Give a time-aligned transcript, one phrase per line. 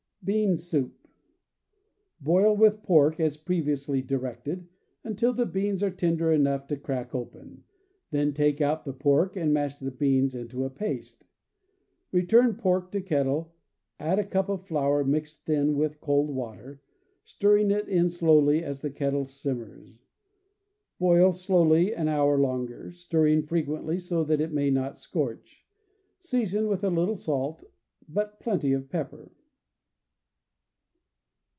[0.23, 0.93] Bean Soup.—
[2.21, 4.67] Boil with pork, as previously directed,
[5.03, 7.63] until the beans are tender enough to crack open;
[8.11, 11.25] then take out the pork and mash the beans into a paste.
[12.11, 13.55] Return pork to kettle,
[13.99, 16.83] add a cup of flour mixed thin with cold water,
[17.23, 19.89] stirring it in slowly as the kettle sim mers.
[20.99, 25.65] Boil slowly an hour longer, stirring frequently so that it may not scorch.
[26.19, 27.63] Season with little salt
[28.07, 29.31] but plenty of pepper.